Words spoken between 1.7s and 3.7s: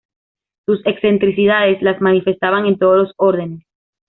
las manifestaba en todos los órdenes.